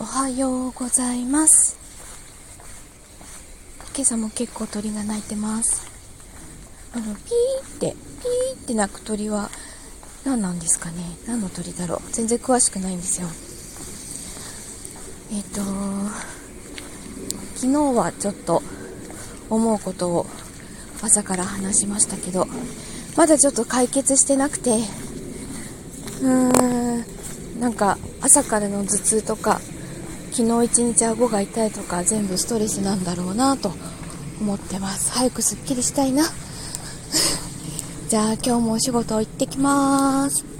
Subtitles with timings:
[0.00, 1.76] おはようございます。
[3.96, 5.90] 今朝も結構鳥が鳴いてます。
[6.94, 9.50] あのピーってピーって鳴く鳥は
[10.24, 11.02] 何なんですかね。
[11.26, 12.12] 何の鳥だろう。
[12.12, 13.26] 全然詳しくないんですよ。
[15.32, 15.62] えっ、ー、と
[17.56, 18.62] 昨日はちょっと
[19.50, 20.26] 思うことを
[21.02, 22.46] 朝から話しましたけど
[23.16, 24.76] まだちょっと解決してなくて
[26.22, 29.60] うーんなんか朝からの頭痛とか
[30.32, 33.72] 昨日一日顎が痛いとか全部ストレスなんだろうなと
[34.40, 35.12] 思ってます。
[35.12, 36.24] 早くすっきりしたいな。
[38.08, 40.57] じゃあ今日もお仕事行ってきます。